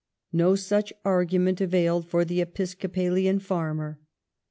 [0.33, 3.99] No such argument availed for the Episcopalian farmer.